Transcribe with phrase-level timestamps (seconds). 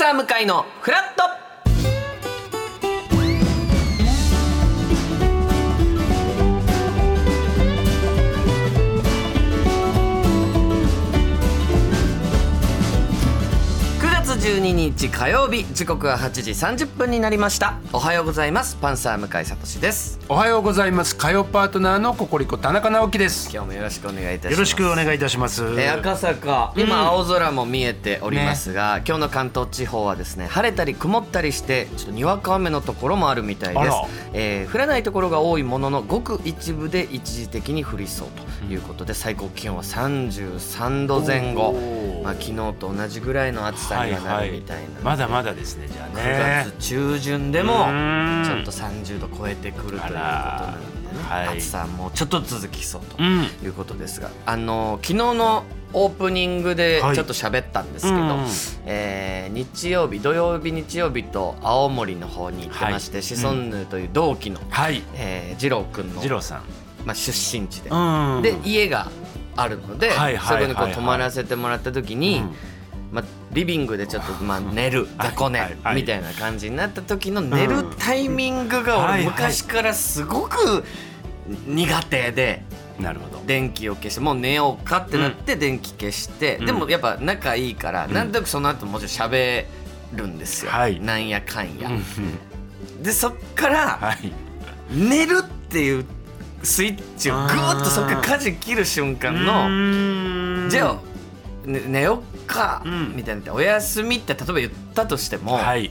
[0.00, 1.24] サー向かいのフラット。
[14.00, 17.74] 9月12日火曜日時刻は8時30分になりました。
[17.92, 18.76] おはようございます。
[18.76, 20.19] パンサー向井聡です。
[20.32, 21.16] おはようございます。
[21.16, 23.50] 火曜パートナーのココリコ田中直樹です。
[23.52, 24.52] 今日もよろしくお願いいたします。
[24.52, 25.64] よろしくお願いいたします。
[25.64, 26.72] えー赤坂。
[26.76, 33.80] 今青空も見えておりますが、今日の関東地方はですね晴れたり曇ったりしてちょっとにわか雨のところもあるみたいです。
[33.80, 38.28] あら、えー降らないところが多いもののごく一部で一時的に降りそう
[38.68, 42.22] ということで、最高気温は33度前後おー。
[42.22, 48.44] まあ、昨日と同じぐらいの暑さにはなるみたいなまだまだですねじゃあ9ね月中旬でもうーん。
[48.44, 51.58] ちょっと30度超えてくるということなのでね、はい。
[51.58, 53.42] 暑さはもうちょっと続きそうとうん。
[53.62, 57.14] いうことですが、あの昨日のオープニングではい。
[57.16, 58.46] ちょっと喋ったんですけど、うん
[58.86, 63.22] えー日曜日土曜日日曜日と青森の方に行ってまして、はい。
[63.22, 65.02] シソンヌという同期の、はい。
[65.14, 66.62] えー、二郎君の次郎さん。
[67.04, 67.94] まあ、出身地で、う
[68.38, 69.10] んで家が
[69.56, 72.54] あるので、はいはいそこにこはいう泊まらせてもらった時に、うん。
[73.10, 80.84] まあ、リビングでちょっとまあ寝る雑魚寝みたいな感じになった時の寝るタイミングが俺昔からすごく
[81.66, 82.62] 苦手で
[83.00, 83.42] なるほど。
[83.46, 86.66] 電気を消してもう寝ようかってなって電気消して、うん。
[86.66, 88.12] でもやっぱ仲いいから、ん。
[88.12, 89.64] なんとなくその後もちろん喋
[90.12, 91.00] るんですよ、はい。
[91.00, 91.88] なんやかんや。
[91.88, 92.04] うん
[93.02, 94.32] でそっからはい。
[94.90, 96.04] 寝るっていう
[96.62, 99.68] スイッチをグーッとそっから舵切る瞬間の。
[99.68, 103.16] のじゃあ、ね、寝よっか、うん。
[103.16, 103.54] みたいな。
[103.54, 105.90] お休みって例えば言ったとしても、はい。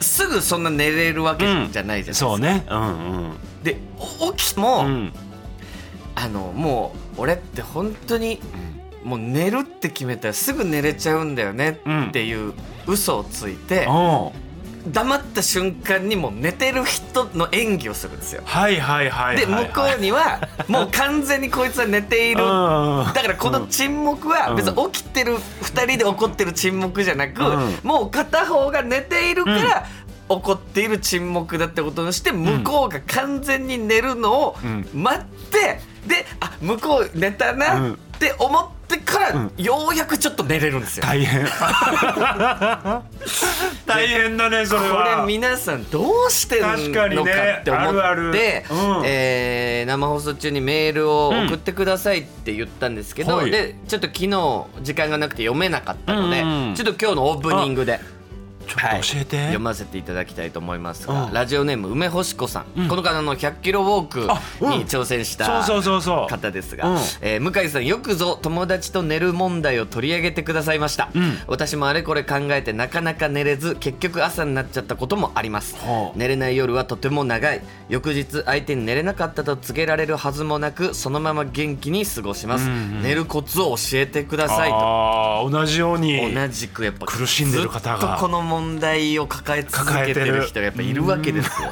[0.00, 2.66] すぐそんな寝れるわけじゃないじゃないですか、そうね。
[2.70, 2.86] うんう
[3.32, 3.36] ん。
[3.62, 5.12] でお起きても、うん。
[6.14, 8.40] あのもう俺って本当に
[9.04, 12.54] もう寝るって決めたらすぐ寝れちゃうんだよねっていう
[12.86, 14.47] 嘘をついて、おう
[14.86, 18.42] 黙った瞬間にもう寝てる人の演技をするんですよ。
[18.44, 22.42] はいはいはいはいで向こうには もう完全にこいつは寝ている。
[22.42, 23.04] うん。
[23.14, 27.78] だからこの沈黙は別に起きてる2人で怒ってる沈黙じゃなく、うん。
[27.82, 29.86] もう片方が寝ているから
[30.28, 34.88] 怒っている沈黙だってことにして向こうが完全に寝るのをうん。
[34.94, 37.92] 待ってであ向こう寝たうなん。
[37.94, 39.52] って思ってからうん。
[39.58, 41.04] ようやくちょっと寝れるんですよ。
[41.04, 41.44] 大変。
[43.86, 48.30] 大変だねそれこはれ皆さんどうしてるの確かにねかって思あるある。
[48.30, 49.02] ってうん。
[49.04, 53.50] えー生放送中にメールを送ってくださいって言ったんですけど、はい。
[53.50, 56.74] でちょっと昨日時間がなくて読めなかったので、うん。
[56.74, 58.00] ちょっと今日のオープニングで。
[58.68, 61.32] ちょっと教えて、読ませていただきたいと思いますが、うん。
[61.32, 62.88] ラジオネーム梅干子さん、うん。
[62.88, 66.28] この方の100キロウォークに挑戦したそうそうそうそう。
[66.28, 66.98] 方ですが、うん。
[67.22, 71.38] えー向井さんよくぞ友達と寝る問題を取り上げてくださいました、うん。
[71.46, 77.62] 私もあれこれ考えてなかなか寝れず結局朝になっちゃったこともあります、はあ寝れない夜はとても長い。
[77.88, 85.48] 翌日相手に寝れなかったと告げられるはずもなくそのまま元気に過ごします、うんうん寝るコツを教えてくださいと。
[85.50, 86.34] 同じように。
[86.34, 87.98] 同じくやっぱ苦しんでる方が。
[87.98, 91.70] ずっとこの問題を抱え続けてる人がやっぱいるわけですよ、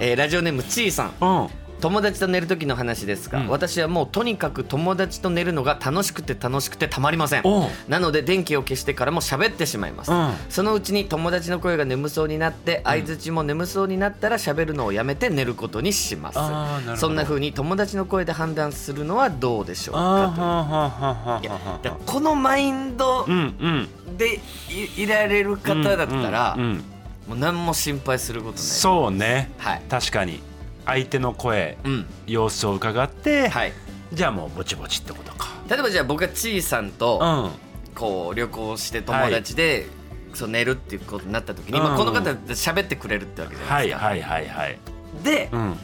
[0.00, 1.12] えーラジオネームちーさん。
[1.20, 3.48] うん友達と寝る時の話ですが、うん。
[3.48, 7.42] 私はもうとにかく友達と寝るのが楽しくて楽しくてたまりません。
[7.44, 7.70] おう。
[7.88, 10.32] なので電気を消してからも喋ってしまいます、うん。
[10.48, 16.38] そのうちに友達の声が眠そうになって相づちも眠そうになったら喋るのをやめて寝ることにします。
[16.38, 16.96] あーなるほど。
[16.98, 20.40] そんな風に友達の声で判断するのはどうでしょうかと。
[20.40, 24.16] いやはあだからこのマインドうんうん。
[24.16, 26.84] でいいられる方だったら、うんうん。
[27.28, 28.62] もう何も心配することない。
[28.62, 29.50] そうね。
[29.58, 29.82] はい。
[29.88, 30.40] 確かに
[30.86, 32.06] 相手の声うん。
[32.26, 33.72] 様子を伺って、はい。
[34.12, 35.48] じゃあもうぼちぼちってことか。
[35.68, 37.94] 例えばじゃあ僕がちいさんと、うん。
[37.94, 39.86] こう旅行して友達で、
[40.34, 41.84] そう寝るっていうことになった時に、うん。
[41.84, 44.06] まあ、この方喋ってくれるってわけじゃなですか。
[44.06, 44.78] はいいはいはいはい。
[45.22, 45.76] で、うん。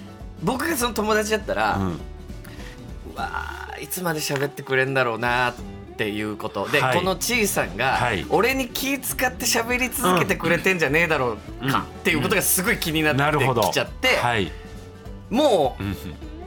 [0.42, 2.00] 僕がその友達だったら、ううん
[3.14, 5.54] わーいつまで喋ってくれんだろうなっ
[5.96, 6.68] ていうこと。
[6.68, 6.98] で、はい。
[6.98, 8.24] このちいさんが、はい。
[8.30, 11.82] 俺に気使って喋り続けてくれてんじゃねえだろうか、うん。
[11.82, 14.50] っていうことがすごい気になってきちゃって、はい
[15.30, 15.96] もううん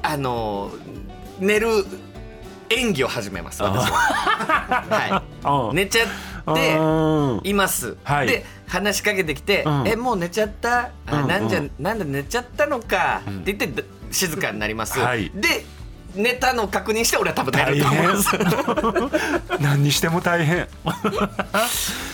[0.03, 1.67] あのー寝る
[2.69, 5.23] 演技を始めます私は。
[5.43, 7.41] はうんい、 寝ちゃってうん。
[7.43, 8.27] います、はい。
[8.27, 9.87] で話しかけてきて「うん。
[9.87, 10.89] えもう寝ちゃった？
[11.07, 13.39] あ、うんなんじゃうんなんだ寝ちゃったのか」うん。
[13.39, 15.31] って言って静かになります、はい。
[15.35, 15.65] で
[16.15, 18.29] 寝たのを確認して俺は多分寝ると思います。
[19.61, 20.67] 何にしても大変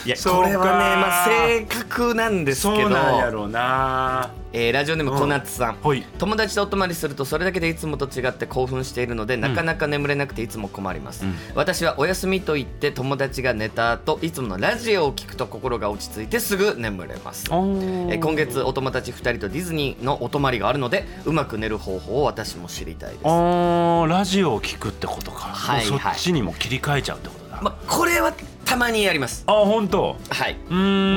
[0.08, 2.82] いいやこれはねまあ正確なんですけど。
[2.82, 4.32] そうなんやろうな。
[4.54, 6.04] えーラジオネーム小夏さん、ほい。
[6.18, 11.36] 友達とお泊まりするとそれだけでいつもと違って興奮しているのでなかなか眠れなくていつも困ります、うん。
[11.54, 17.46] 私はお休みと言って友達が寝た後いつものラジオを聞くと心が落ち着いてすぐ眠れます。
[17.50, 23.24] えー今月お友達2人とディズニーのお泊まりがあるのでうまく寝る方法を私も知りたいです。
[23.26, 28.34] ラジオを聞くってことか、はいもうそっちにも切り替えちゃうってことだ、まあ、これは
[28.68, 29.44] たまにやります。
[29.48, 30.18] あ本当？
[30.30, 30.58] はい。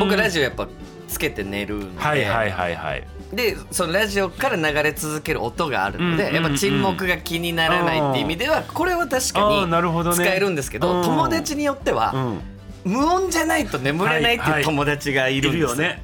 [0.00, 0.69] 僕ラジオやっぱ
[1.08, 3.06] つけて寝るんで、はいはいはいはい。
[3.32, 10.19] でそのラジオから流れ続ける音があるので、うんやっぱ沈黙が気にならないっていう意味ではこれは確かあーなるほどね。
[10.19, 11.05] に使えるんですけどうん。
[11.05, 12.41] 友達によってはうん。
[12.93, 14.61] 無音じゃないと眠れないってはいはい。
[14.61, 15.62] いう友達がいいるんです。
[15.62, 16.03] るよね。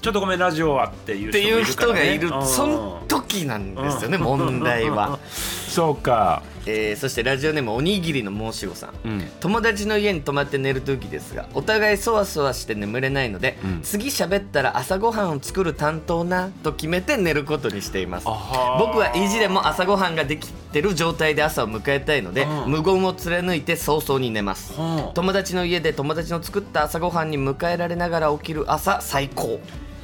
[0.00, 2.28] ちょっとごめんラジオはっていうっていう人がいる。
[2.44, 5.18] その時なんですよね問題は、
[5.78, 6.42] そうか。
[6.66, 8.90] えーそしてラジオネームおにぎりの申し子さん。
[9.04, 9.22] うん。
[9.38, 13.82] 友達の家に泊まって寝る時ですがお互いそわそわして眠れないので、うん。
[13.82, 18.26] 次喋ったら朝ごはんを作る担当なと決めて寝ることにしています。
[18.26, 22.72] 僕は意地でも朝ごはんができてる状態で朝を迎えたいので、うん。
[22.72, 24.72] 無言を貫いて早々に寝ます。
[24.72, 29.60] は友達の家で友達の作った朝ごはんに迎えられながら起きる朝最高。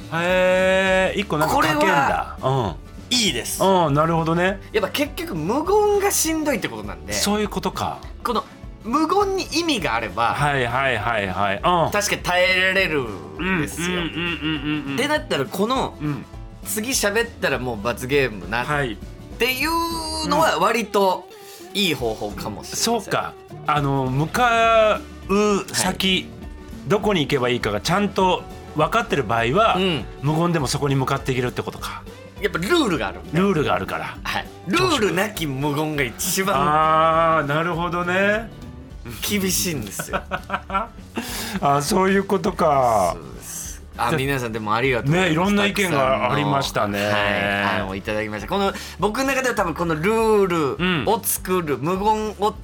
[0.09, 2.37] あへえ一個なんかこれは書けんだ
[3.15, 3.63] いいです。
[3.63, 4.59] うんうんなるほどね。
[4.71, 7.13] やっぱ結局無言がしんどいってことなんで。
[7.13, 7.99] そういうことか。
[8.23, 8.43] この
[8.83, 11.55] 無言に意味があれば、はいはいはいはい。
[11.55, 11.91] うん。
[11.91, 16.25] 確かに耐えられるんですよ、うんうんうんうんうんでだったらこのうん。
[16.65, 18.97] 次喋ったらもう罰ゲームなっはい。
[19.37, 21.27] ていうのは割と
[21.73, 23.33] いい方法かもしれないそうか。
[23.67, 26.27] あの向かう先、
[26.87, 28.43] どこに行けばいいかがちゃんと
[28.75, 30.05] 分かってる場合は、うん。
[30.21, 32.03] 無言でもそこに向かっていけるってことか
[32.41, 33.19] やっぱルールがある。
[33.33, 34.17] ルールがあるから。
[34.23, 38.49] はい、ルールなき無言が一番あーなるほどね。
[39.27, 40.21] 厳しいんですよ。
[41.61, 43.15] あそういうことか。
[43.97, 46.99] あ皆さんでもありがとうねいろんな意見がありましたね。
[46.99, 47.09] は
[47.77, 47.81] い。
[47.81, 48.47] あのいただきました。
[48.47, 52.55] この僕の中では多分このルールを作る、無言を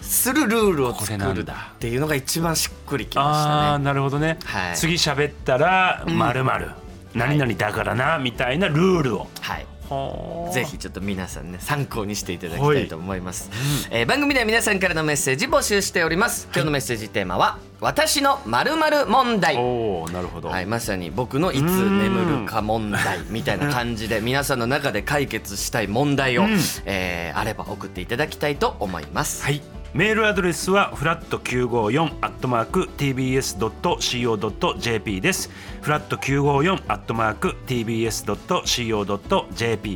[0.00, 1.44] するルールを作るっ
[1.78, 3.84] ていうのが一番しっくりきああましたね。
[3.84, 4.76] なるほどね、はい。
[4.76, 6.10] 次喋ったらん。
[6.10, 6.70] まるまる
[7.14, 9.28] 何々だからなみたいなルールを。
[9.40, 9.66] はい。
[9.88, 13.50] はあぜひちょっと皆さんね参考にしていただきたいと思います、
[13.90, 16.48] えー番組では皆さんからのメッセージ募集しております。
[16.52, 18.72] 今日のメッセージテーマは私のまる
[19.06, 19.56] 問題。
[19.56, 26.58] おおなるほど、はい、まさに僕のいつ眠るか問題みたいな感じで皆さんの中で解決したい問題を、うん。
[26.86, 29.42] えーあれば送っていただきたいと思います。
[29.42, 29.81] はい。
[29.94, 33.60] メールアドレスはフラット954アットマーク tbs.co.jp
[35.20, 35.50] です。
[35.82, 38.30] フラット954アットマーク tbs.co.jp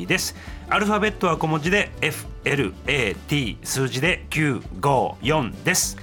[0.05, 0.35] です。
[0.69, 5.97] アルファベットは小文字で FLAT 数字で954です。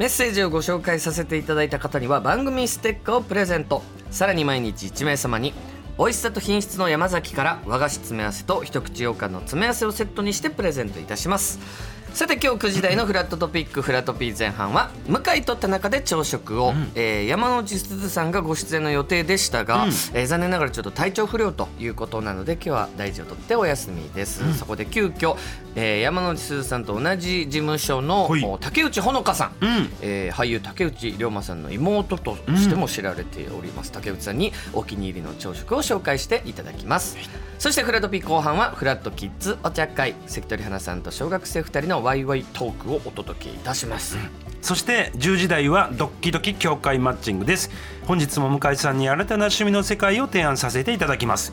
[0.00, 5.54] メッセージをご紹介させていただいた方には番組ステッカーをプレゼントさらに毎日1名様に
[5.98, 19.90] 美味しさと品質の山崎から和菓子詰め合わせと一口羊羹の詰め合わせをセットにしてプレゼントいたしますさて今日9時台のフラットトピックフラトピー前半は向井と田中で朝食を、えー山之内すずさんがご出演の予定でしたが、うん。
[20.14, 25.36] えー残念ながらちょっと体調不良ということなので今日は大事を取ってお休みです、そこで急遽、
[25.74, 29.92] えー山之内すずさんと同じ事務所の竹内ほのかさん、うん。
[30.00, 37.18] えー俳優竹内涼真さんの妹としても知られております、竹内さんにお気に入りの朝食を紹介していただきます、
[37.58, 44.16] そしてフラットピー後半はフラットキッズお茶会関取花さんと小学生2人のワイワイトークをお届けいたします、
[44.60, 47.70] そして10時台はドッキドキ協会マッチングです。
[48.06, 51.52] 本日も向井さんに新たな趣味の世界を提案させていただきます。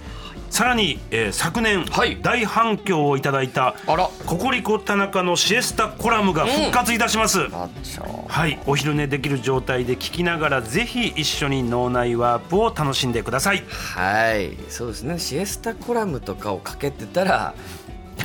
[0.54, 2.20] さらに、えー昨年、はい。
[2.22, 4.08] 大反響をいただいたあら。
[4.28, 8.60] ココリコ田中のシエスタコラムが復活いたします、あっちゃはい。
[8.68, 13.64] お昼寝できる状態で聞きながらぜひ一緒に脳内ワープを楽しんでください。
[13.96, 14.56] はい。
[14.70, 15.18] そうですね。
[15.18, 17.56] シエスタコラムとかをかけてたら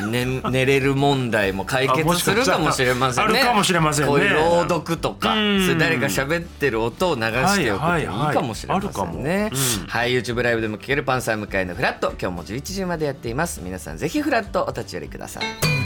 [0.07, 3.39] ね、寝れる問題も解決するかもしれませんね。
[3.41, 9.51] あるかもしれませんねこういう朗読とか、うんそれ誰か喋ってる音を流しておくといいかもしれませんね。
[9.89, 13.61] はい YouTube ライブでも聞けるパンサー向かいのフラット、今日も11時までやっています。
[13.63, 15.78] 皆さんぜひフラットお立ち寄りください。